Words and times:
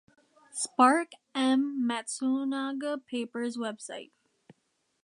Spark 0.51 1.11
M. 1.35 1.87
Matsunaga 1.87 2.97
Papers 3.05 3.55
web 3.55 3.79
site. 3.79 4.11